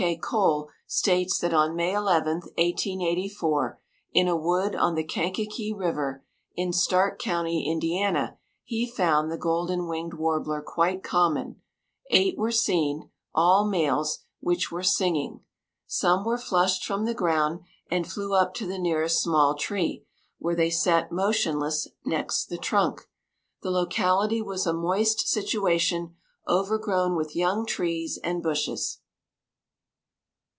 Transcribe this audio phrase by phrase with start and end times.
[0.01, 0.17] K.
[0.17, 3.79] Coale states that on May 11, 1884,
[4.13, 9.87] in a wood on the Kankakee river, in Starke county, Indiana, he found the golden
[9.87, 11.61] winged warbler quite common.
[12.09, 15.41] Eight were seen all males, which were singing.
[15.85, 17.59] Some were flushed from the ground
[17.91, 20.03] and flew up to the nearest small tree,
[20.39, 23.07] where they sat motionless next the trunk.
[23.61, 26.15] The locality was a moist situation,
[26.47, 28.97] overgrown with young trees and bushes.